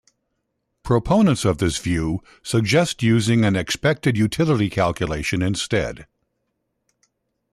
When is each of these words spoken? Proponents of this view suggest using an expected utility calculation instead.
Proponents 0.81 1.45
of 1.45 1.59
this 1.59 1.77
view 1.77 2.23
suggest 2.41 3.03
using 3.03 3.45
an 3.45 3.55
expected 3.55 4.17
utility 4.17 4.67
calculation 4.67 5.43
instead. 5.43 6.07